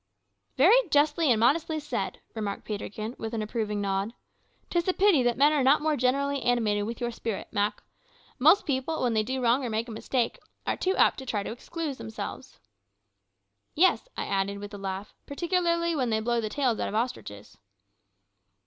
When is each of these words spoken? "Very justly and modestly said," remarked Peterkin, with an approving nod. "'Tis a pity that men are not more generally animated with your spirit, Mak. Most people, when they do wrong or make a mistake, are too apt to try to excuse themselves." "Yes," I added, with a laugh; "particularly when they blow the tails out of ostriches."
"Very 0.57 0.89
justly 0.89 1.29
and 1.29 1.39
modestly 1.39 1.79
said," 1.79 2.21
remarked 2.33 2.65
Peterkin, 2.65 3.13
with 3.19 3.35
an 3.35 3.43
approving 3.43 3.79
nod. 3.81 4.15
"'Tis 4.71 4.87
a 4.87 4.93
pity 4.93 5.21
that 5.21 5.37
men 5.37 5.53
are 5.53 5.61
not 5.63 5.79
more 5.79 5.95
generally 5.95 6.41
animated 6.41 6.85
with 6.85 6.99
your 6.99 7.11
spirit, 7.11 7.47
Mak. 7.51 7.83
Most 8.39 8.65
people, 8.65 9.03
when 9.03 9.13
they 9.13 9.21
do 9.21 9.43
wrong 9.43 9.63
or 9.63 9.69
make 9.69 9.87
a 9.87 9.91
mistake, 9.91 10.39
are 10.65 10.75
too 10.75 10.95
apt 10.95 11.19
to 11.19 11.25
try 11.27 11.43
to 11.43 11.51
excuse 11.51 11.99
themselves." 11.99 12.59
"Yes," 13.75 14.07
I 14.17 14.25
added, 14.25 14.57
with 14.57 14.73
a 14.73 14.79
laugh; 14.79 15.13
"particularly 15.27 15.95
when 15.95 16.09
they 16.09 16.19
blow 16.19 16.41
the 16.41 16.49
tails 16.49 16.79
out 16.79 16.89
of 16.89 16.95
ostriches." 16.95 17.59